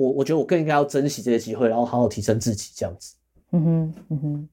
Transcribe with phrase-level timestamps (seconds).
[0.00, 3.14] 我我觉得我更应该要珍惜这些机会，然后好好提升自己，这样子。
[3.52, 4.48] 嗯哼，嗯哼，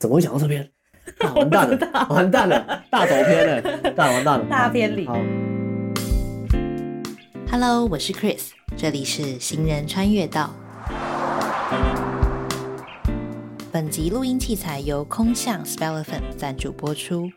[0.00, 0.68] 怎么会讲到这边？
[1.20, 3.62] 啊完蛋了，完蛋了，大走偏了，
[3.94, 5.14] 大完蛋了，大偏离好
[7.48, 10.52] ，Hello，我是 Chris，这里是行人穿越道。
[13.70, 17.30] 本集录音器材由空巷 Spelephant 赞助播出。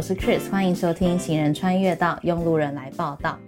[0.00, 3.38] 我是 Chris，欢迎收听《行人穿越道》，用路人来报道。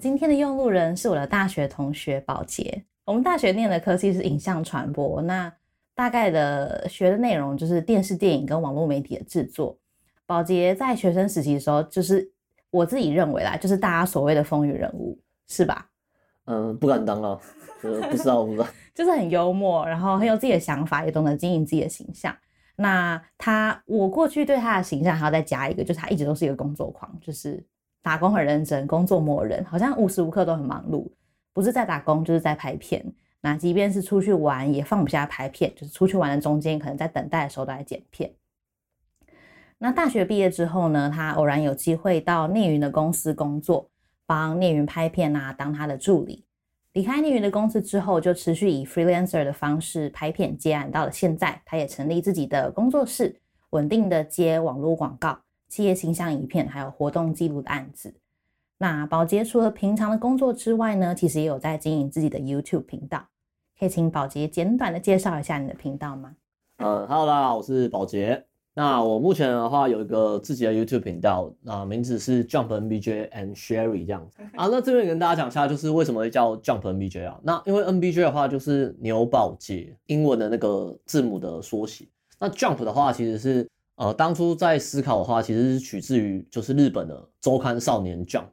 [0.00, 2.82] 今天的用路人是我的大学同学宝洁。
[3.04, 5.54] 我们大学念的科系是影像传播，那
[5.94, 9.78] 大概的学的内容就是电视、电影跟网络媒体的制作。
[10.26, 12.28] 宝洁在学生时期的时候，就是
[12.72, 15.16] 我自己认为啦，就是大家所谓的风云人物，
[15.46, 15.86] 是吧？
[16.46, 17.40] 嗯，不敢当了，
[17.84, 18.66] 呃，不知道，不知道。
[18.92, 22.36] 就是很幽默，然后很有自己的想法，也懂得经营自己的形象。
[22.76, 27.62] 那他，我过去对他的形象还要再加一个，就是他一直都是一个工作狂，就是
[28.02, 31.08] 打工很认真，工作磨人，好像无时无刻都很忙碌，
[31.52, 33.04] 不是在打工就是在拍片。
[33.40, 38.32] 那即便是出去玩，也放不下拍片，就是出去玩的中间，可能在等待的时候都在剪片。
[39.78, 43.90] 那大学毕业之后呢，他偶然有机会到聂云的公司工作，
[44.26, 46.44] 帮聂云拍片啊，当他的助理。
[46.92, 53.40] 离开聂云的公司之后，就持续以 freelancer 的方式拍片接案，到了现在，他也成立自己的工作室，
[53.70, 58.14] 稳定的接网络广告、企业形象影片，还有活动记录的案子。
[58.76, 63.26] 那宝洁除了平常的工作之外呢，其实也有在经营自己的 YouTube 频道。
[63.78, 66.36] 可以请宝洁简短的介绍一下你的频道吗？
[66.76, 68.44] 嗯，Hello，大家好，我是宝洁。
[68.74, 74.66] 那我目前的话有一个自己的 YouTube 频道，啊名字是 Jump NBJ and Sherry 这样子啊。
[74.68, 77.38] 那这边跟大家讲一下，就是为什么会叫 Jump NBJ 啊？
[77.42, 82.08] 那因为 NBJ 的话就是牛宝洁英文的那个字母的缩写。
[82.38, 88.52] 那 Jump 的话其实是呃当初在思考的话，其实是取自于就是日本的周刊少年 Jump，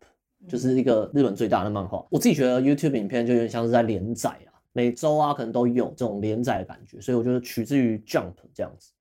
[0.50, 2.06] 就是一个日本最大的漫画。
[2.10, 8.92] 我自己觉得 YouTube 影片就有点像是在连载啊，每周啊可能都有这种连载的感觉，所以我觉得取自于 Jump 这样子。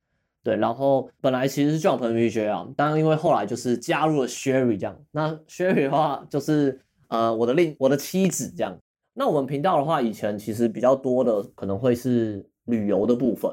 [0.43, 8.79] 对，然后本来其实是 Jump NVJ 啊，当然因为后来就是加入了 Sherry 这样，那 Sherry 的话就是呃我的另我的妻子这样。
[9.15, 13.53] 那我们频道的话，以前其实比较多的可能会是旅游的部分，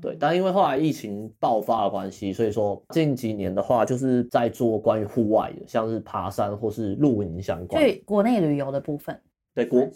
[0.00, 7.78] 对，但因为后来疫情爆发的关系，所以说近几年的话，就是在做关于户外的，像是爬山或是露营相关。
[7.78, 9.20] 对，国内旅游的部分。
[9.54, 9.86] 对国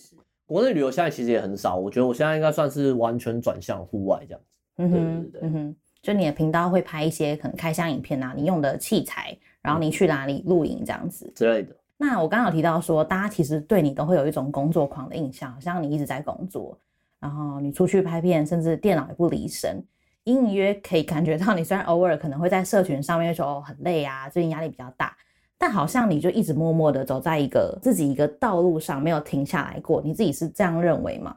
[0.45, 4.47] 国内旅游现在其实也很少，我觉得我现在应该算是完全转向户外这样子。
[4.77, 11.28] 嗯哼，对对对嗯哼，就你的频道会拍一些可能开箱影片啊，你用的器材，然后你去哪里露营这样子。
[11.34, 11.75] 之类的。
[11.97, 16.78] 那我刚刚有提到说，大家其实对你都会有一种工作狂的印象，好像你一直在工作，
[17.19, 19.83] 然后你出去拍片，甚至电脑也不离身，
[20.25, 25.12] 隐隐约可以感觉到你虽然偶尔可能会在社群上面说哦很累啊，最近压力比较大，
[25.59, 30.00] 但好像你就一直默默的走在一个自己一个道路上，没有停下来过。
[30.00, 31.34] 你自己是这样认为吗？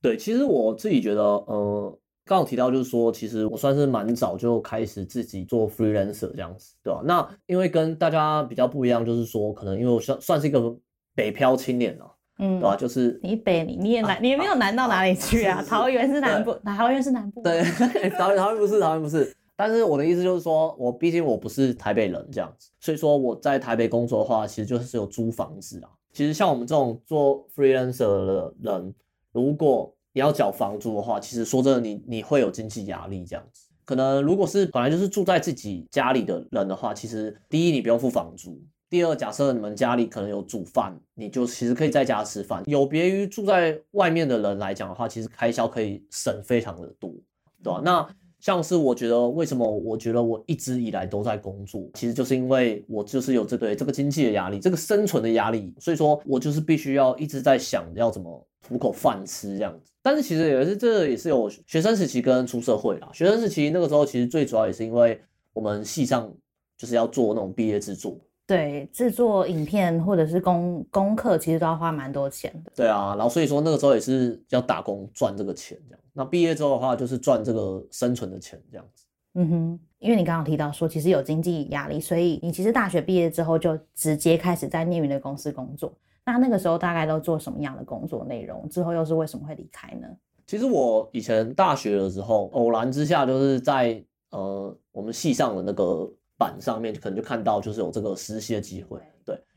[0.00, 1.98] 对，其实我自己觉得，呃，
[2.30, 7.02] 刚好提到就是说，其实我算是蛮早就开始自己做 freelancer 这样子，对吧？
[7.04, 10.72] 那因为跟大家比较不一样，就是说，可能因为我算算是一个
[11.12, 12.08] 北漂青年了，
[12.38, 12.76] 嗯对吧？
[12.76, 15.56] 就是你北你你也南，你也没有南到哪里去啊？
[15.56, 17.42] 是是是桃园是南部，桃园是南部。
[17.42, 17.64] 对，
[18.10, 25.90] 桃园 桃园不是桃园不是，但是我的意思就是说，我毕竟我不是台北人这样子，所以说我在台北工作的话，其实就是有租房子啊。
[26.12, 28.94] 其实像我们这种做 freelancer 的人，
[29.32, 33.68] 如果你要缴房租的话，其实说真的你，你会有经济压力这样子。
[33.84, 42.62] 可能如果是本来就是住在自己家里的人的话，其实第一你不用付房租，第二假设你们家里可能有煮饭，你就其实可以在家吃饭。
[42.66, 47.12] 有别于住在外面的人来讲的话，其实开销可以省非常的多，
[47.62, 48.06] 对吧、那
[48.40, 59.92] 像是我觉得为什么我觉得我一直以来都在工作，其实就是因为我就是有这对这个经济的压力，这个生存的压力，所以说我就是必须要一直在想要怎么糊口饭吃这样子。
[60.02, 63.10] 但是其实也是这也是有学生时期跟出社会啦。
[63.12, 65.20] 学生时期那个时候其实最主要也是因为
[65.52, 66.32] 我们系上
[66.78, 72.72] 就是要做那种毕业制作，对，制作影片或者是功功课，其实都要花蛮多钱的。
[72.74, 76.00] 对啊，然后所以说那个时候也是要打工赚这个钱这样。
[76.20, 79.06] 那毕业之后的话，就是赚这个生存的钱这样子。
[79.32, 85.90] 嗯哼，因为你刚刚提到说，其实有经济压力，所以你其实大学毕业之后就直接开始在聂云的公司工作。
[86.26, 88.68] 那那个时候大概都做什么样的工作内容？
[88.68, 90.06] 之后又是为什么会离开呢？
[90.46, 96.06] 其实我以前大学的时候，偶然之下就是在呃我们系上的那个
[96.36, 99.06] 板上面，可能就看到就是有这个实习的机会，对。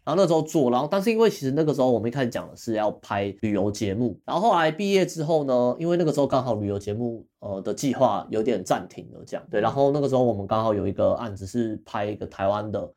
[0.05, 12.93] 然后那时候做，然后但是因为其实那个时候我们一开始讲的是要拍旅游节目，然后后来毕业之后呢，因为那个时候刚好旅游节目呃的计划有点暂停了，这样对，然后那个时候我们刚好有一个案子是拍一个台湾的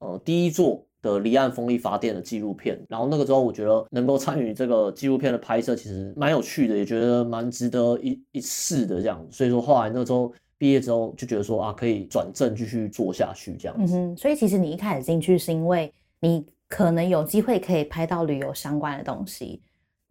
[0.00, 13.74] 呃第一座的离岸风力发电的纪录片，然后那个时候我觉得能够参与这个纪录片的拍摄，其实蛮有趣的，也觉得蛮值得一一试的这样，所以说后来那时候毕业之后就觉得说啊可以转正继续做下去这样。
[13.78, 19.62] 嗯哼，所以其实你一开始进去是因为你可能有机会可以拍到旅游相关的东西，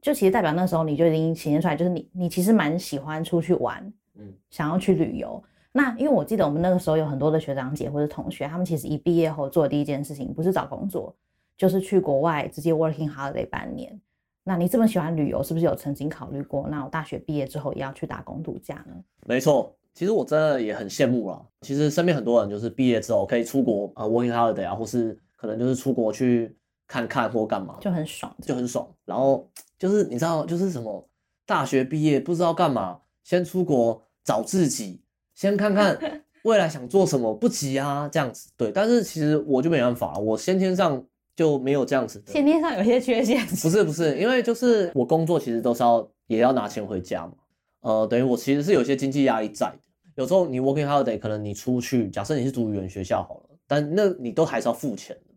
[0.01, 3.81] 就其实代表那时候你就已经显现出来，就是你你其实蛮喜欢出去玩，
[4.15, 5.41] 嗯，想要去旅游。
[5.71, 11.15] 那因为我记得我们那个时候有很多的学长姐或者同学，他们其实一毕业后做的第一件事情不是找工作，
[11.55, 13.99] 就是去国外直接 working holiday 半年。
[14.43, 18.95] 那你这么喜欢旅游，是不是有曾经考虑过，那我大学毕业之后也要去打工度假呢？
[19.27, 21.39] 没错，其实我真的也很羡慕啦。
[21.61, 26.53] 其实身边很多人就是毕业之后可以出国呃 working holiday 啊，或是可能就是出国去
[26.85, 28.85] 看看或干嘛，就很爽，就很爽。
[29.05, 31.07] 然后就是你知道，就是什么
[31.45, 35.01] 大学毕业不知道干嘛，先出国找自己，
[35.33, 35.97] 先看看
[36.43, 38.49] 未来想做什么，不急啊，这样子。
[38.57, 41.01] 对，但是其实我就没办法，我先天上
[41.35, 42.33] 就没有这样子的。
[42.33, 43.45] 先天上有些缺陷。
[43.47, 47.33] 不是不是，因为就是我工作其实都是要也要拿钱回家嘛，
[47.81, 49.79] 呃，等于我其实是有些经济压力在的。
[50.15, 55.28] 有时候你 working holiday，可能你出去，假设你是读语言学校好了，但那你都还是要付钱的。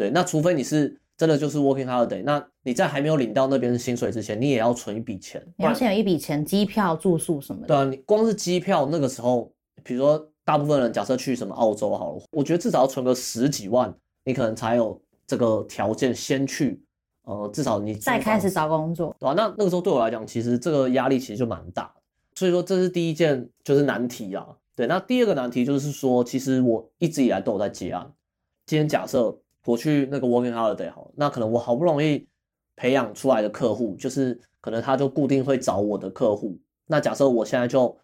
[0.00, 5.46] 对，那除非你是真的就是 working holiday，那你在还没有领到那边的薪水之前，你也要存一笔钱。
[5.58, 7.66] 你要先有一笔钱，机票、住宿什么的。
[7.66, 9.52] 对啊，你光是机票那个时候，
[9.84, 13.94] 比如说大部分人假设去什么澳洲好了，我觉得至少要存个十几万，
[14.24, 16.82] 你可能才有这个条件先去。
[17.24, 22.00] 呃，至少你再开始找工作，对吧、那那个时候对我来讲，其实这个压力其实就蛮大的。
[22.34, 24.46] 所以说这是第一件就是难题啊。
[24.74, 28.10] 对，那第二个难题就是说，其实我一直以来都有在接案。
[28.64, 32.26] 今天假设我去那个 working holiday 好了，那可能我好不容易
[32.76, 36.58] 培养出来的客户，就是可能他就固定会找我的客户。
[36.86, 37.96] 那假设我现在就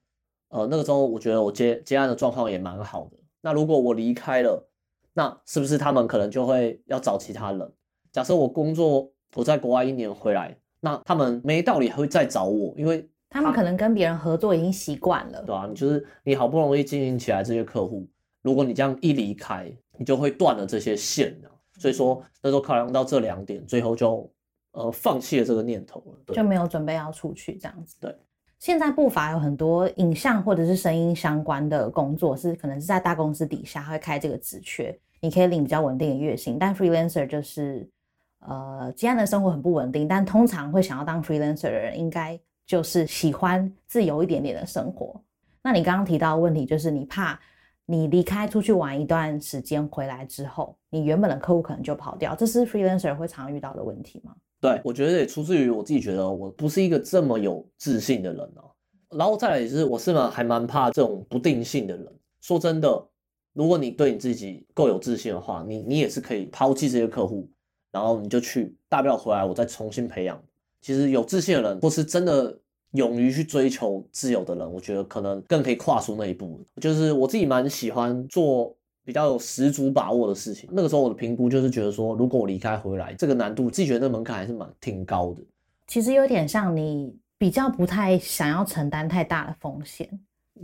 [0.48, 3.16] 呃那个时候我觉得我接接案的状况也蛮好的。
[3.40, 4.68] 那如果我离开了，
[5.14, 7.72] 那是不是他们可能就会要找其他人？
[8.12, 18.06] 假设我工作我在国外一年回来，那他们没道理还会再找我，因为他们可能跟别人合作已经习惯了，对啊，你就是你好不容易经营起来这些客户，
[18.46, 21.50] 如果你这样一离开，你就会断了这些线啊。
[21.80, 24.30] 所以说那时候考量到这两点，最后就
[24.70, 26.18] 呃放弃了这个念头了。
[26.24, 27.96] 对就没有准备要出去这样子。
[28.00, 28.14] 对，
[28.60, 37.90] 现在步伐有很多影像或者是声音相关的工作，是可能是在大公司底下会开这个职缺，你可以领比较稳定的月薪，但 freelancer 就是
[38.38, 45.20] 呃，既然的生活很不稳定，但通常会想要当 freelancer 的人，应该就是喜欢自由一点点的生活。
[45.62, 47.38] 那你刚刚提到的问题，就是你怕
[47.86, 54.34] 你离开出去玩一段时间回来之后，你原本的客户可能就跑掉，这是 freelancer 会常遇到的问题吗？
[54.60, 58.64] 对，我觉得也出自于我自己觉得我不是一个这么有自信的人啊。
[59.10, 62.06] 然后再来也是我是蛮还蛮怕这种不定性的人。
[62.40, 63.08] 说真的，
[63.52, 67.48] 如果你对你自己够有自信的话，你你也是可以抛弃这些客户，
[67.92, 70.42] 然后你就去，大不了回来我再重新培养。
[70.80, 72.58] 其实有自信的人，或是真的
[72.96, 76.60] 勇于去追求自由的人，我觉得可能更可以跨出那一步。
[76.80, 80.68] 就是我自己蛮喜欢做比较有十足把握的事情。
[80.72, 85.42] 那个时候我的评估就是觉得说，如果我离开回来，这个难度自己觉得那门槛还是蛮挺高的。
[85.86, 90.08] 其实有点像你比较不太想要承担太大的风险，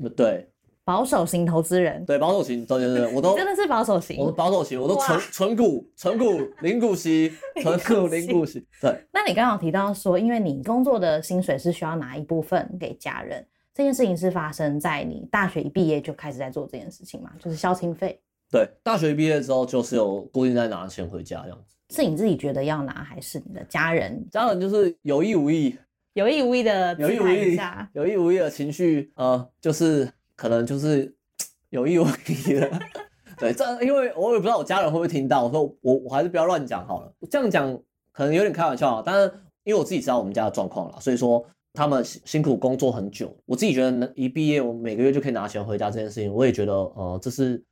[0.03, 0.49] 呃对
[0.85, 4.27] 保守型投资人，对，保守型，对对对，我都真的是保守型我。
[4.27, 8.67] 都保守型，我都哇纯纯股、纯股 零股息、纯股零股息。
[8.81, 17.31] 对，那你刚刚有提到说，因为你工作的薪水是需要拿一部分给家人，这件事情是发生在你大学一毕业就开始在做这件事情嘛？
[17.39, 18.21] 就是消清费，
[18.51, 21.77] 对，大学毕业之后就是有固定在拿钱回家这样子。
[21.95, 25.77] 是你自己觉得要拿，还是你的家人家人就是有意无意、
[26.15, 30.11] 有意无意的有意无意下？、有意无意的情绪，呃，就是
[30.43, 31.15] 可能就是
[31.71, 32.69] 有意无意的。
[33.39, 37.15] 对，这因为我也不知道我家人会不会听到，我说我我还是不要乱讲好了。
[37.31, 37.73] 这样讲
[38.11, 39.33] 可能有点开玩笑啊，但是
[39.63, 47.63] 因为我自己知道我们家的状况了，所以说他们辛辛苦工作很久，我自己觉得能一毕业我每个月就可以拿钱回家这件事情，我也觉得呃这是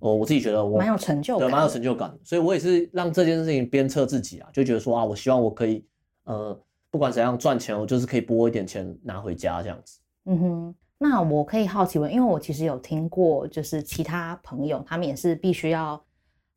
[0.00, 2.10] 呃我自己觉得我蛮有成就对，感，蛮有成就感。
[2.22, 5.84] 所以我也是让这件事情鞭策自己啊，就觉得说啊，我希望我可以
[6.24, 6.58] 呃
[6.90, 10.00] 不管怎样赚钱，我就是可以拨一点钱拿回家这样子。
[10.26, 16.02] 嗯哼，那我可以好奇问，因为我其实有听过，就是其他朋友他们也是必须要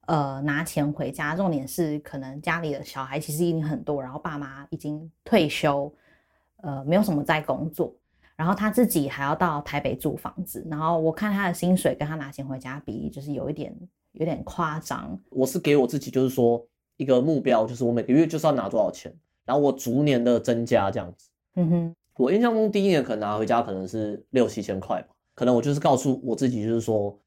[0.05, 5.91] 呃拿钱回家，重点是可能家里的小孩其实已经很多，然后爸妈已经退休，
[6.57, 7.93] 呃没有什么在工作，
[8.35, 13.75] 然后他自己还要到台北租房子，然后我看他的薪水跟他拿钱回家比，就是有一点
[14.13, 15.19] 有点夸张。
[15.29, 16.63] 我是给我自己就是说，
[16.95, 19.13] 一个目标，就是我每个月就是要拿多少钱，
[19.45, 21.29] 然后我逐年的增加这样子。
[21.55, 27.17] 嗯哼，我印象中第一年可能拿回家可能是六七千块吧，可能我就是告诉我自己，就是说，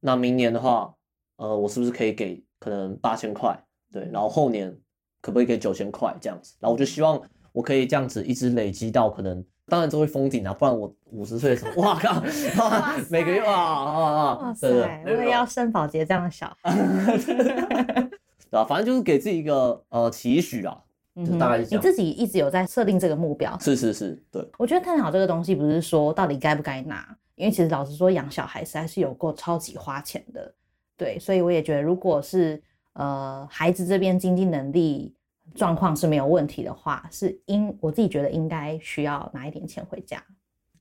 [0.00, 0.92] 那明年的话，
[1.36, 3.56] 呃，我是不是可以给可能八千块？
[3.92, 4.76] 对，然后后年
[5.20, 6.54] 可不可以给九千块这样子？
[6.60, 7.20] 然后我就希望
[7.52, 12.20] 我可以这样子一直累积到可能，当然这会封顶啊，不然我五十岁的时候，哇靠，
[13.10, 14.70] 每个月哇啊啊哇，对
[15.04, 16.74] 对我也要生保洁这样的小孩。
[18.52, 18.64] 对吧？
[18.66, 20.76] 反正就是给自己一个呃期许啊，
[21.14, 23.58] 就大概你自己一直有在设定这个目标。
[23.58, 30.54] 是是是，对，我觉得探讨这个东西不是说到底该不该拿，因为其实老实说，养小孩实在是有够超级花钱的。
[30.96, 32.62] 对，所以我也觉得，如果是
[32.94, 35.14] 呃孩子这边经济能力
[35.54, 40.22] 状况是没有问题的话，是应我自己觉得应该需要拿一点钱回家。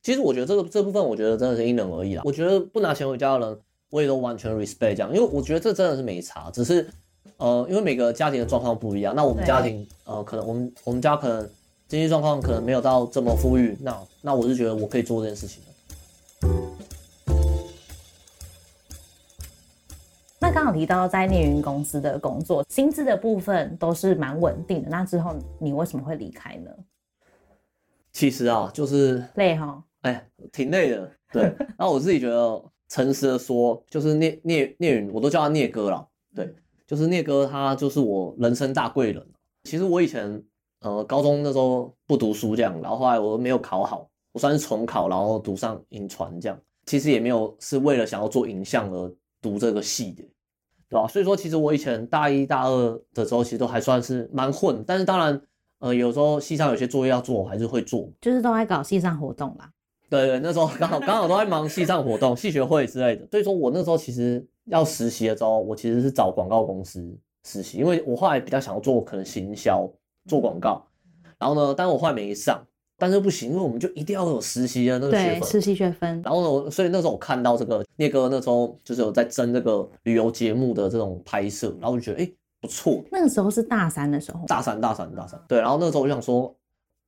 [0.01, 2.21] 其实我觉得这个这部分，我觉得真的是因人而异啦。
[2.25, 3.59] 我觉得不拿钱回家的人，
[3.89, 6.87] 我也都完全 respect 这样，因为我觉得这真的是没差，只是
[7.37, 9.15] 呃，因为每个家庭的状况不一样。
[9.15, 11.49] 那我们家庭呃，可能我们我们家可能
[11.87, 15.69] 经济状况可能没有到这么富裕，那那我是觉得我可以做这件事情的。
[20.39, 24.89] 那刚好提到在猎云公司的工作，薪资的部分都是蛮稳定的。
[24.89, 26.71] 那之后你为什么会离开呢？
[28.11, 31.11] 其实啊，就是累哈，哎，挺累的。
[31.31, 36.05] 对， 那我自己觉得，诚实的说，就是聂聂聂云，我都叫他聂哥了。
[36.35, 36.53] 对，
[36.91, 39.25] 就是聂哥，他就是我人生大贵人。
[39.63, 40.43] 其实我以前
[40.81, 46.59] 呃高中那时候不读书这样，然后后来我没有考好，我算是重考，然后读上影传这样。
[46.85, 49.09] 其实也没有是为了想要做影像而
[49.41, 50.21] 读这个系的，
[50.89, 51.07] 对吧？
[51.07, 55.41] 所以说，其实我以前大一大二的时候，其实都还算是蛮混，但是当然，
[55.79, 58.11] 呃，有时候系上有些作业要做，我还是会做。
[58.19, 59.71] 就是都在搞线上活动啦。
[60.09, 69.89] 对对，那时候刚好刚好都在忙系上活动、系学会之类的，所以说我那时候其实要实习的时候，我其实是找广告公司实习，因为我后来比较想要做可能行销、
[70.27, 70.85] 做广告，
[71.39, 72.63] 然后呢，但是我后来没上，
[72.97, 75.49] 但是不行，因为我们就一定要有实习的那个学对，分。
[75.49, 76.21] 实习学分。
[76.21, 86.55] 然后呢，我所以那时候我看到这个聂哥那时候就是有在争这个旅游节目的这种拍摄，然后我就觉得哎不错，那个时候是大三的时候，大三大三大三，对，然后那时候我就想说，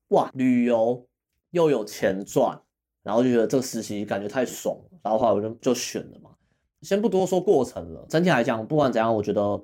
[0.08, 1.06] 哇，旅游
[1.52, 2.60] 又有钱赚，
[3.04, 6.32] 然后就觉得这个实习感觉太爽了，然后后来我就就选了嘛。
[6.84, 9.64] 先不多说过程了，整体来讲，不管怎样，我觉得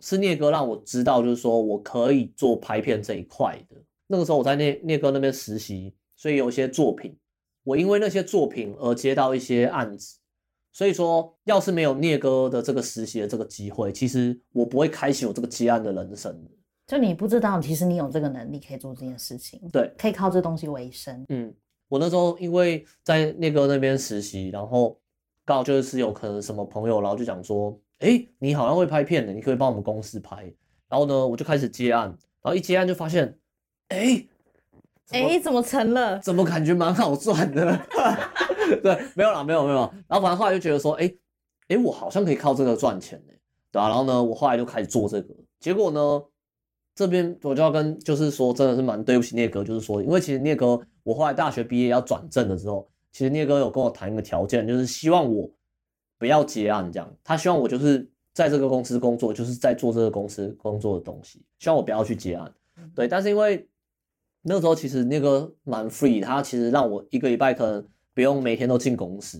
[0.00, 3.76] 是聂哥让我知道，就是说我可以做拍片这一块的。
[4.06, 7.16] 那个时候我在聂聂哥那边实习，所以有一些作品，
[7.62, 10.18] 我因为那些作品而接到一些案子。
[10.72, 16.50] 所以说，要是没有聂哥的这个实习的这个机会，其实我不会开启我这个接案的人生的。
[16.88, 21.24] 就你不知道，其实你有这个能力可以做这件事情，对，可以靠这东西为生。
[21.28, 21.54] 嗯，
[21.88, 24.98] 我那时候因为在聂哥那边实习，然后
[25.44, 30.52] 刚好就是有可能什么朋友，然后就讲说，哎，你好像会拍片的，你可以帮我们公司拍。
[30.88, 32.06] 然后呢，我就开始接案，
[32.42, 33.38] 然后一接案就发现，
[33.88, 34.26] 哎，
[35.10, 36.18] 哎，怎么成了？
[36.20, 37.80] 怎么感觉蛮好赚的？
[38.82, 39.78] 对，没有啦，没有没有。
[40.08, 41.12] 然后反正后来就觉得说，哎
[41.68, 43.32] 哎，我好像可以靠这个赚钱呢，
[43.72, 46.22] 对吧、然后呢，我后来就开始做这个，结果呢，
[46.94, 55.48] 这边我就要跟就是说，真的是蛮对不起聂哥，就是说，因为其实聂哥我后来大学毕业要转正的时候，其实聂哥有跟我谈一个条件，就是希望我
[56.18, 62.52] 不要结案这样，他希望我就是在这个公司工作，就是在做这个公司工作的东西，希望我不要去结案。
[62.92, 63.68] 对，但是因为
[64.42, 69.38] 那个时候其实那个蛮 free，他其实让我一个礼拜可能不用每天都进公司，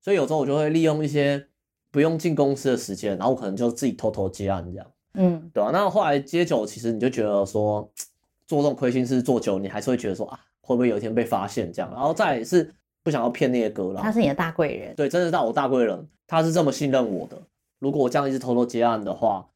[0.00, 1.44] 所以有时候我就会利用一些
[1.90, 7.90] 不用进公司的时间，然后可能就自己偷偷接案这样，嗯，对啊、那后来接久，其实你就觉得说
[8.46, 14.94] 做这种亏心事做久，你还是会觉得说啊，会不会有一天被发现这样，然后再来是不想要骗那些哥啦，他是你的大贵人。
[14.94, 17.40] 对，真的是我大贵人，他是这么信任我的。
[17.78, 19.48] 如果我这样一直偷偷接案的话，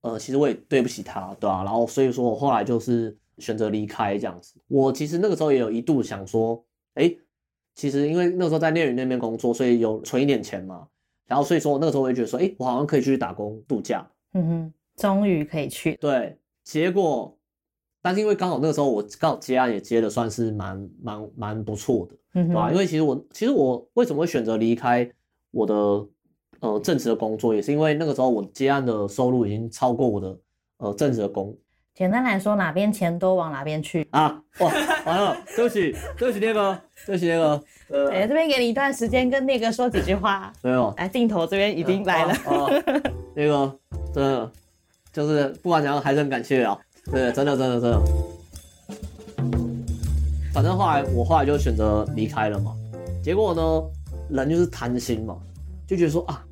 [0.00, 4.54] 呃，其实我也对不起他，对吧、然后所以说我后来就是选择离开这样子。
[4.66, 6.60] 我其实那个时候也有一度想说，
[6.94, 7.14] 哎，
[7.76, 10.88] 其实因为那个时候在猎人那边工作，所以有存一点钱嘛。
[11.28, 14.04] 然后所以说我那个时候我也觉得说，哎，我好像可以去打工度假。
[14.34, 15.94] 嗯哼，终于可以去。
[16.00, 17.38] 对，结果，
[18.02, 22.16] 但是因为刚好那个时候我刚好接案也接的算是蛮蛮蛮不错的。
[22.34, 25.08] 嗯对吧、哼，因为其实我其实我为什么会选择离开
[25.50, 25.74] 我的
[26.60, 30.38] 呃正职的工作，也是因为那个时候我接案的收入已经超过我的
[30.78, 31.56] 呃正职的工
[31.94, 34.08] 简单来说，哪边钱多往哪边去。
[34.12, 34.72] 啊哇
[35.04, 40.50] 完了，对不起对不起那个对不起那个呃对，这边给你一段时间跟那个说几句话。
[40.62, 42.32] 没有来，镜头这边已经来了。
[42.32, 43.78] 啊啊那个
[44.14, 44.50] 真的
[45.12, 46.78] 就是不管怎样还是很感谢啊，
[47.10, 48.00] 对，真的真的真的。
[50.52, 52.76] 反正后来我后来就选择离开了嘛，
[53.24, 53.82] 结果呢，
[54.28, 55.38] 人就是贪心嘛，
[55.86, 56.44] 就觉得说啊，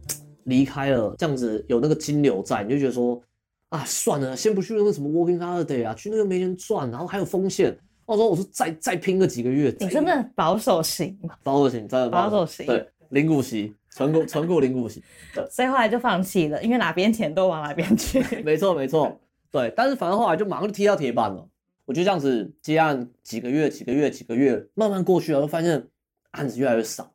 [0.45, 3.21] 离开了这样子有那个金流在，你就觉得说
[3.69, 7.77] 啊，算了，先不去那个什么 working holiday 啊，去那个没人赚，然后还有风险。
[8.07, 12.47] 我说我说再再拼个几个月，你真的保守型，保守型，真的保守。
[12.47, 15.05] 型，对，零股息，纯股纯股零股息，
[15.51, 18.21] 所以后来就放弃了，因为哪边钱都往哪边去。
[18.43, 19.15] 没错没错，
[19.53, 21.47] 对，但是反正后来就马上就踢到铁板了。
[21.91, 25.85] 我就这样子接案几个月几个月几个月，慢慢过去了，就发现
[26.31, 27.13] 案子越来越少，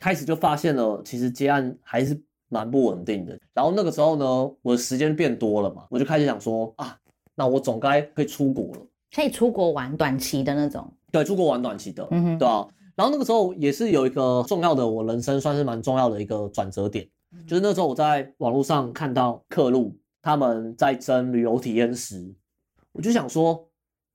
[0.00, 3.38] 开始就发现了其实接案还是蛮不稳定的。
[3.54, 6.98] 然后那个时候呢，我的时间变多了嘛，我就开始想说啊，
[7.36, 8.82] 那我总该可以出国了。
[9.14, 12.66] 可以出国玩短期的那种，对，出国玩短期的，嗯哼，对啊。
[12.96, 17.08] 然后那个时候也是有一个重要的，我人生算是蛮重要的一个转折点，
[17.46, 22.34] 就是那时候我在网络上看到客路他们在争旅游体验师，
[22.90, 23.64] 我就想说，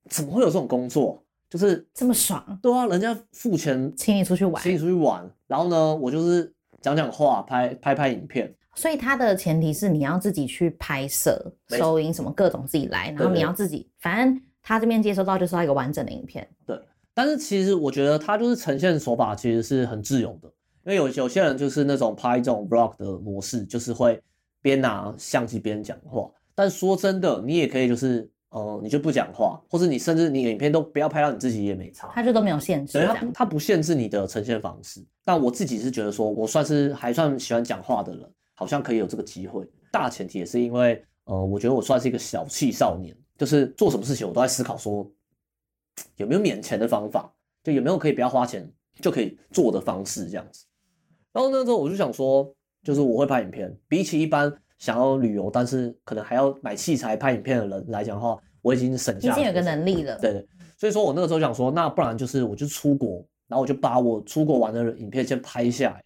[0.10, 1.24] 怎么会有这种工作？
[1.50, 2.60] 就是这么爽？
[2.62, 8.54] 对啊，人家付钱请你出去玩，请你出去玩，然后呢，我就是讲讲话，拍拍拍影片。
[8.76, 14.42] 所以它的前提是你要自己去拍摄、收音什么各种自己来，然后你要自己，反正。
[14.64, 16.80] 他这边接收到就是要一个完整的影片，对。
[17.16, 20.48] 但是其实我觉得他就是呈现手法其实是很自由的，
[20.86, 24.22] 因为有有些人就是那种拍这种 vlog 的模式，就是会
[24.62, 26.30] 边拿相机边讲话。
[26.54, 33.06] 但说真的，你也可以就是，呃，你就不讲话，或者你甚至你影片都不要拍到你自己也没差，他就都没有限制。
[33.06, 35.04] 他他不限制你的呈现方式。
[35.26, 39.68] 但我自己是觉得说，我算是还算喜欢讲话的人，好像可以有这个机会。
[39.92, 43.16] 大前提也是因为，呃，我觉得我算是一个小气少年。
[43.38, 45.10] 就是做什么事情，我都在思考说
[46.16, 50.64] 有没有免钱的方法，就有没有可以不要花钱就可以做的方式这样子。
[51.34, 52.54] 然后那时候我就想说，
[52.84, 60.18] 就是我会拍影片，比起一般想要旅游但是可能还要买器材拍影片的人来讲的话，我已经省下，已经有个能力了。
[60.20, 66.04] 对对，所以说我那个时候想说，那不然就是我就出国，然后我就把我出国玩的影片先拍下来，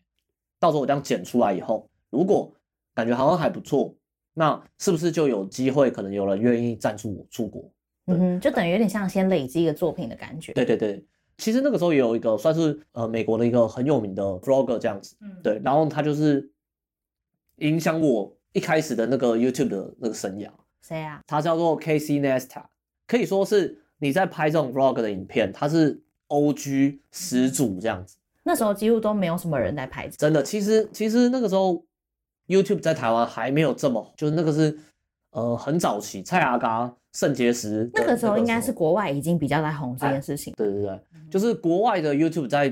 [0.60, 2.54] 到时候我这样剪出来以后，如果
[2.94, 3.96] 感觉好像还不错。
[4.38, 5.90] 那是不是就有机会？
[5.90, 7.72] 可能有人愿意赞助我出国，
[8.08, 10.52] 嗯哼，就等于有点像先累积一个作品的感觉。
[10.52, 11.02] 对对对，
[11.38, 16.52] 其实那个时候也有一个算是呃美国的一个很有名的 vlogger 这样子，嗯，对，然后他就是
[17.60, 20.50] 影响我一开始的那个 YouTube 的那个生涯。
[20.82, 21.22] 谁啊？
[21.28, 22.64] 他叫做 Casey Nesta，
[23.06, 28.16] 可以说是你在拍这种 vlog 的影片，他是 OG 始祖这样子。
[28.44, 30.42] 那时候几乎都没有什么人在拍，真的。
[30.42, 31.86] 其实其实那个时候。
[32.48, 34.78] YouTube 在台湾还没有这么，就是那个是，
[35.32, 40.54] 呃，很早期，蔡阿嘎、肾结石那个时候应该是国外已经比较在红这件事情。
[40.56, 42.72] 对对对，就是国外的 YouTube 在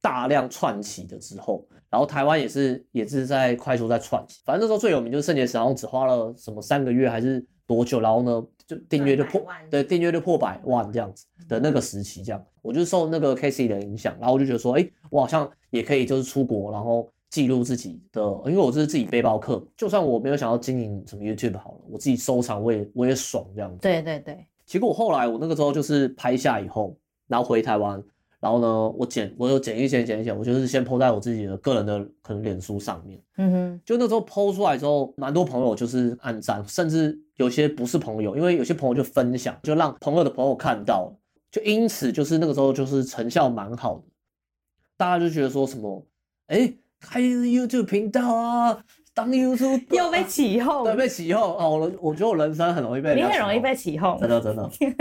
[0.00, 4.40] 大量串起的之后，然后台湾也是也是在快速在串起。
[4.44, 17.10] 反正那时候最有名就是圣洁石，好像只花了什么三个月还是多久，然后呢就订阅就破，对，订阅就破百万这样子的那个时期，这样我就受那个 Casey 的影响，然后我就觉得说，哎，我好像也可以就是出国，然后。
[17.30, 23.82] 记录自己的，因为我这是自己背包客，就算我没有想要经营什么 YouTube 好了，我自己收藏我也我也爽这样子。
[23.82, 24.46] 对对对。
[24.64, 28.02] 结果后来我那个时候就是拍下以后，然后回台湾，
[28.40, 33.20] 然后呢我剪，我有剪一剪剪一剪，我就是先 PO 在我自己的个人的可能脸书上面。
[33.36, 33.80] 嗯哼。
[33.84, 41.12] 就那时候 PO 出来之后，蛮多朋友就是按赞，甚至有些不是朋友，因为有些朋友就分享，就让朋友的朋友看到，
[41.50, 44.04] 就因此就是那个时候就是成效蛮好的，
[44.96, 46.06] 大家就觉得说什么，
[46.46, 46.74] 哎。
[47.00, 48.76] 开 YouTube 频道啊，
[49.14, 51.78] 当 YouTube 又被起哄，对，被起哄哦。
[51.78, 54.68] 我我觉得我人生很容易被你很容易被起哄，真的真的。
[54.76, 54.92] 对，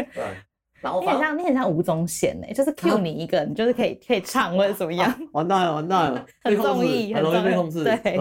[1.01, 5.13] 你很像你很像吴宗宪哎，就是 Q 你一个，你就是可以可以唱或者怎么样。
[5.33, 7.83] 完蛋了完蛋了， 很容易很容易被控制。
[7.83, 8.13] 对，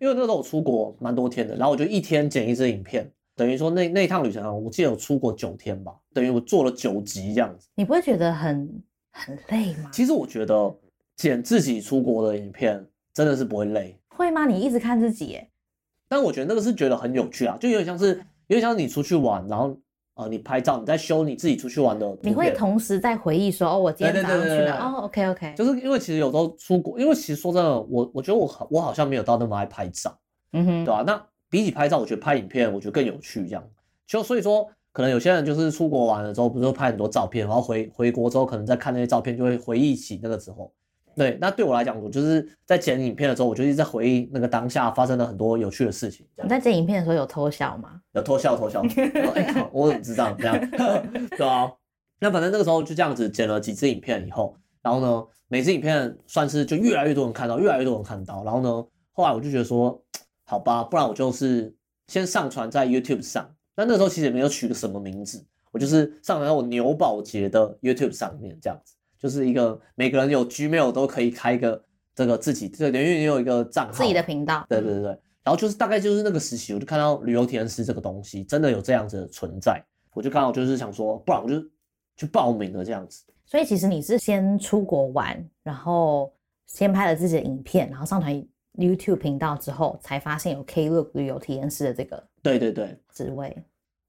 [0.00, 7.68] 因为那时候我出国蛮多天的，然后我就一天剪一支影片，等于说那那一趟旅程啊，我记得我出国九天吧，等于我做了九集这样子。
[7.74, 9.90] 你不会觉得很很累吗？
[9.92, 10.74] 其实我觉得
[11.16, 12.84] 剪自己出国的影片。
[13.14, 14.44] 真的是不会累，会吗？
[14.44, 15.48] 你一直看自己耶？
[16.08, 18.08] 但我觉得那个是觉得很有趣啊，就有点像是，
[18.48, 19.78] 有点像是你出去玩，然后
[20.14, 22.16] 呃，你拍照，你在修你自己出去玩的。
[22.22, 25.54] 你会同时在回忆说，哦，我今天早上去了，哦，OK OK。
[25.56, 30.16] 就是因为其实有时候出国，因为其实说真的，我我觉得我我好像没有到那么爱拍照，
[30.52, 31.02] 嗯哼，对吧？
[31.04, 33.64] 那比起拍照，我觉得拍影片我觉得更有趣，这样。
[34.06, 40.72] 就所以说，可能有些人就是出国玩了之后，不是拍很多照片，然后回回国之后，可能在看那些照片，就会回忆起那个时候。
[41.16, 46.26] 对，那对我来讲，我就是在剪影片的时候，我就一直在回忆那个当下发生了很多有趣的事情。
[46.42, 48.00] 你在剪影片的时候有偷笑吗？
[48.12, 48.82] 有偷笑，偷笑。
[49.34, 50.70] 哎，我怎么知道这样？
[51.36, 51.70] 对啊。
[52.20, 58.42] 那反正那个时候就这样子剪了几支影片以后，然后呢，每支影片算是就越来越多人看到，越来越多人看到。
[58.44, 58.68] 然后呢，
[59.12, 60.02] 后来我就觉得说，
[60.46, 61.74] 好吧，不然我就是
[62.08, 63.48] 先上传在 YouTube 上。
[63.76, 68.94] 那那个时候其实也没有取个什么名字，我就是上传到我牛宝杰的 YouTube 上面这样子。
[69.18, 74.64] 就是一个每个人有 Gmail 都可以开一个这个自己，这等于你有一个账号，自己的频道。
[74.68, 75.10] 对对对对，
[75.42, 81.62] 然后就是大概就是那个时期，我就看到旅游体验师这个东西真的有这样子的存在，我就刚好就是想说，不然我就
[82.16, 83.24] 去报名了这样子。
[83.44, 86.32] 所以其实你是先出国玩，然后
[86.66, 88.32] 先拍了自己的影片，然后上传
[88.76, 93.56] YouTube 频道之后，才发现有 Klook 旅游体验师的这个对对对，职位。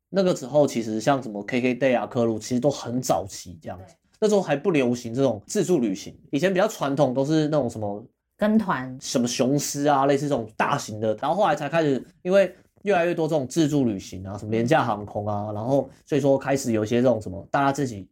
[0.09, 3.93] 那个时候其实像什么 KK Day 啊、科鲁，其实都很早期这样子。
[4.19, 8.03] 那时候还不流行这种自助旅行，以前比较传统都是那种什么
[8.37, 18.07] 跟团，什么雄狮啊，类似这种大型的，然后后来才开始，因为越来越多这种自助旅行啊，什么廉价航空啊，然后所以说开始有一些这种什么大家自己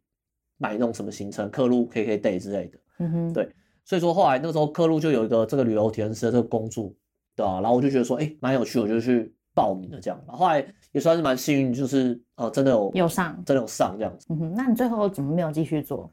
[0.58, 3.48] 买那种什么行程，客路 KK Day 之类的，嗯哼，对
[3.84, 6.92] 所以说后来那时候客路就有一个这个旅游体验师的这个工作，
[7.36, 16.10] 对啊，然后我就觉得说，哎，蛮有趣，我就去报名的这样，然后后来也算是蛮幸运，就是呃真的有有上，真的有上这样子，嗯哼，那你最后怎么没有继续做？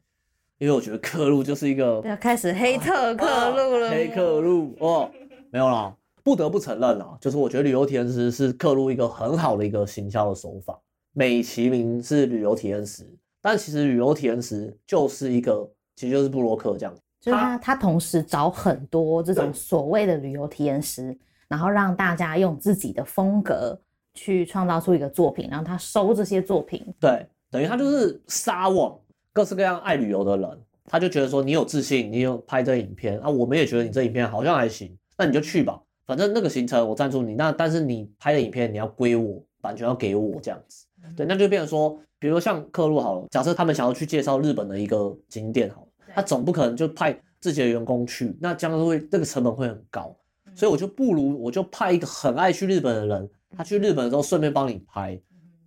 [0.58, 5.10] 因为我觉得客路就是一个要开始黑特客路了，黑客路哦，
[5.50, 10.78] 没有啦，不得不承认啦，就是我觉得旅游体验师是客路一个很好的一个行销的手法，
[11.12, 13.04] 美其名是旅游体验师，
[13.40, 21.18] 但其实旅游体验师就是一个，其实就是布洛克这样，就是他他同时找很多这种所谓的旅游体验师，
[21.52, 23.78] 然后让大家用自己的风格
[24.14, 28.98] 去创造出一个作品，然后他收这些作品，对，等于他就是撒网。
[29.34, 30.50] 各式各样爱旅游的人，
[30.86, 40.86] 他就觉得说你有自信，你有拍这影片啊，我们也觉得你这影片好像还行，那你就去吧，反正那个行程我赞助你，那但是你拍的影片你要归我，版权要给我这样子，
[41.16, 50.14] 对，那就变成说，比如说像客路好了，假设他们想要去介绍日本的一个景点好了，他总不可能就派自己的员工去，那将会这个成本会很高，
[50.54, 55.20] 所以我就不如我就派一个很爱去日本的人，他去日本的时候顺便帮你拍，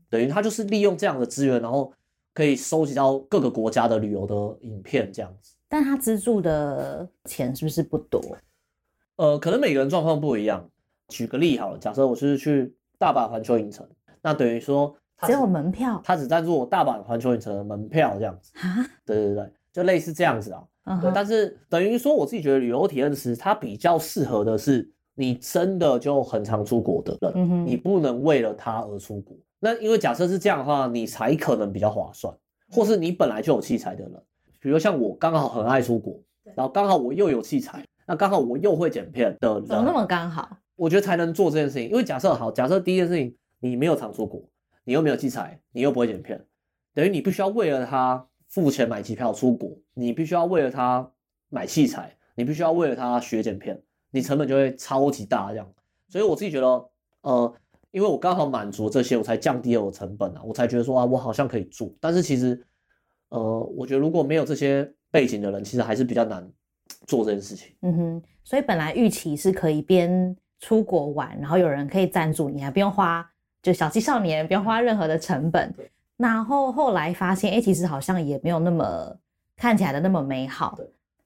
[0.10, 1.94] 等于他就是利用这样的资源，然后。
[2.36, 4.36] 可以收集到各个国家的旅游的
[4.68, 5.56] 影片，这样子。
[5.70, 8.22] 但他资助的钱是不是不多？
[9.16, 10.70] 呃，可能每个人状况不一样。
[11.08, 13.88] 举个例好了，假设我是去大阪环球影城，
[14.22, 18.86] 那等于说只有门票，他只赞助我大阪环球影城的门票这样子啊？
[19.06, 20.62] 对对对，就类似这样子啊。
[21.02, 29.36] 对，但是等于说我自己觉得旅游体验师他比较适合的是你真的就很常出国的人，你不能为了他而出国。
[29.60, 32.32] 那因为假设是这样的话，你才可能比较划算，
[32.70, 34.14] 或是你本来就有器材的人，
[34.60, 36.20] 比如像我刚好很爱出国，
[36.56, 40.58] 然后刚好我又有器材，那刚好我又会剪片的人，怎么那么刚好？
[40.76, 41.90] 我觉得才能做这件事情。
[41.90, 44.44] 因为假设好，假设第一件事情你没有常出国，
[44.84, 46.46] 你又没有器材，你又不会剪片，
[46.94, 51.12] 等于你必须要为了他付钱买机票出国，你必须要为了他
[51.50, 53.82] 买器材，你必须要为了他学剪片，
[54.12, 55.68] 你成本就会超级大这样。
[56.08, 56.90] 所以我自己觉得，
[57.22, 57.56] 呃。
[57.92, 61.90] 因为我刚好满足这些，我才降低了我成本啊，我才觉得说啊，我好像可以做。
[62.02, 62.62] 但是其实，
[63.30, 66.46] 呃，我觉得如果没有这些背景的人，其实还是比较难
[67.08, 67.74] 做这件事情。
[67.84, 73.26] 嗯哼，所以本来预期是可以边出国玩，然后有人可以赞助你，还不用花
[73.64, 75.74] 就小鸡少年不用花任何的成本。
[76.18, 79.16] 然后后来发现，哎，其实好像也没有那么
[79.56, 80.78] 看起来的那么美好。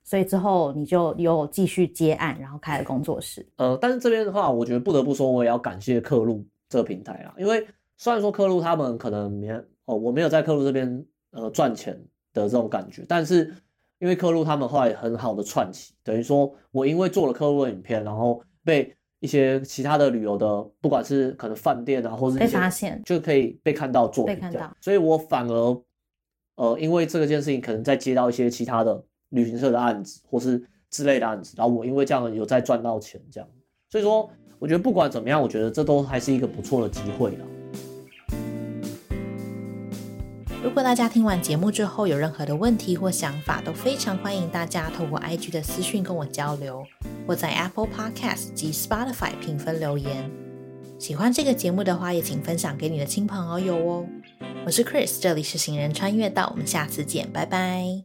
[0.03, 3.47] 所以之后你就又继续接案，然后开了工作室。
[3.57, 6.45] 呃，但是这边的话，我觉得不得不说，我也要感谢客路。
[6.71, 7.65] 这个平台啊，因为
[7.97, 9.49] 虽然说客路他们可能没
[9.85, 11.99] 哦，我没有在客路这边呃赚钱
[12.31, 13.51] 的这种感觉，但是
[13.97, 20.47] 因为客路他们后来很好的串起，等于说我因为做了客路的影片，然后被一些其他的旅游的，
[20.81, 24.39] 不管是可能饭店啊，或是被发现，就可以被看到作品，
[24.81, 25.83] 所以我反而
[26.55, 33.49] 呃因为这个件事情，可能在接到一些其他的旅行社的案子，或是之类的案子，然后我因为这样有在赚到钱，这样，
[33.89, 34.29] 所以说。
[34.61, 37.45] 我觉得不管怎么样，我觉得这都还是一个不错的机会了。
[40.61, 46.85] 如果大家听完节目之后有任何的问题或想法，都非常欢迎大家透过 IG 的私讯跟我交流，
[47.25, 50.29] 或在 Apple Podcast 及 Spotify 评分留言。
[50.99, 54.05] 喜欢这个节目的话，也请分享给你的亲朋好友哦。
[54.65, 58.03] 我是 Chris，这里是行人穿越道，我们下次见，拜拜。